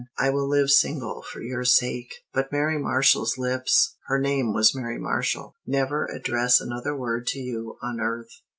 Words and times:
I 0.17 0.31
will 0.31 0.47
live 0.49 0.71
single 0.71 1.21
for 1.21 1.41
your 1.43 1.63
sake, 1.63 2.23
but 2.33 2.51
Mary 2.51 2.79
Marshall's 2.79 3.37
lips" 3.37 3.97
her 4.07 4.17
name 4.19 4.51
was 4.51 4.73
Mary 4.73 4.97
Marshall 4.97 5.53
"never 5.67 6.07
address 6.07 6.59
another 6.59 6.95
word 6.97 7.27
to 7.27 7.39
you 7.39 7.77
on 7.83 7.99
earth. 8.01 8.31